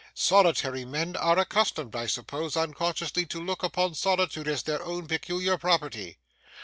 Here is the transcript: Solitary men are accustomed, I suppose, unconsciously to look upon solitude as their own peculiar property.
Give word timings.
Solitary 0.15 0.83
men 0.83 1.15
are 1.15 1.37
accustomed, 1.37 1.95
I 1.95 2.07
suppose, 2.07 2.57
unconsciously 2.57 3.27
to 3.27 3.39
look 3.39 3.61
upon 3.61 3.93
solitude 3.93 4.47
as 4.47 4.63
their 4.63 4.81
own 4.81 5.07
peculiar 5.07 5.59
property. 5.59 6.17